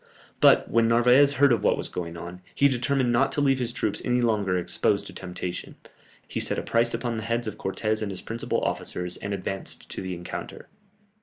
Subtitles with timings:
[0.39, 3.71] But when Narvaez heard of what was going on, he determined not to leave his
[3.71, 5.75] troops any longer exposed to temptation;
[6.27, 9.87] he set a price upon the heads of Cortès and his principal officers, and advanced
[9.89, 10.69] to the encounter.